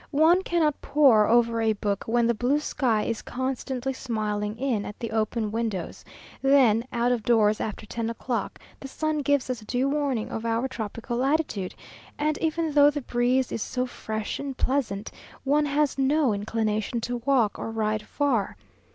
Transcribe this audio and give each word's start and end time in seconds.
One 0.09 0.41
cannot 0.41 0.81
pore 0.81 1.27
over 1.27 1.61
a 1.61 1.73
book 1.73 2.05
when 2.07 2.25
the 2.25 2.33
blue 2.33 2.59
sky 2.59 3.03
is 3.03 3.21
constantly 3.21 3.93
smiling 3.93 4.57
in 4.57 4.83
at 4.83 4.97
the 4.99 5.11
open 5.11 5.51
windows; 5.51 6.03
then, 6.41 6.85
out 6.91 7.11
of 7.11 7.21
doors 7.21 7.61
after 7.61 7.85
ten 7.85 8.09
o'clock, 8.09 8.57
the 8.79 8.87
sun 8.87 9.19
gives 9.19 9.47
us 9.47 9.59
due 9.59 9.87
warning 9.87 10.29
of 10.31 10.43
our 10.43 10.67
tropical 10.67 11.17
latitude, 11.17 11.75
and 12.17 12.39
even 12.39 12.71
though 12.73 12.89
the 12.89 13.01
breeze 13.01 13.51
is 13.51 13.61
so 13.61 13.85
fresh 13.85 14.39
and 14.39 14.57
pleasant, 14.57 15.11
one 15.43 15.67
has 15.67 15.99
no 15.99 16.33
inclination 16.33 16.99
to 17.01 17.17
walk 17.17 17.59
or 17.59 17.69
ride 17.69 18.01
far. 18.01 18.57